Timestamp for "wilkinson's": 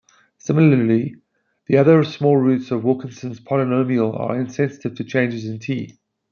2.83-3.39